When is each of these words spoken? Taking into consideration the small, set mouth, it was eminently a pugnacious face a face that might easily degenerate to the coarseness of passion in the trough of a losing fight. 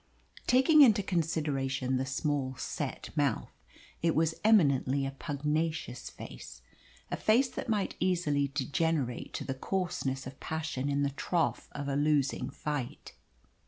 Taking 0.47 0.81
into 0.81 1.03
consideration 1.03 1.97
the 1.97 2.07
small, 2.07 2.55
set 2.55 3.11
mouth, 3.15 3.51
it 4.01 4.15
was 4.15 4.33
eminently 4.43 5.05
a 5.05 5.11
pugnacious 5.11 6.09
face 6.09 6.63
a 7.11 7.15
face 7.15 7.49
that 7.49 7.69
might 7.69 7.97
easily 7.99 8.47
degenerate 8.47 9.31
to 9.33 9.43
the 9.43 9.53
coarseness 9.53 10.25
of 10.25 10.39
passion 10.39 10.89
in 10.89 11.03
the 11.03 11.11
trough 11.11 11.69
of 11.73 11.87
a 11.87 11.95
losing 11.95 12.49
fight. 12.49 13.13